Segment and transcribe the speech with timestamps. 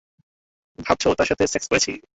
[0.79, 1.91] ভাবছো তার সাথে সেক্স করেছি?